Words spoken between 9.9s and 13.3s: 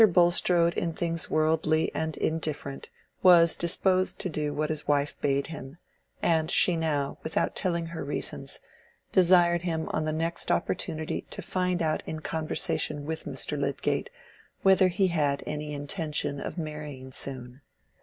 the next opportunity to find out in conversation with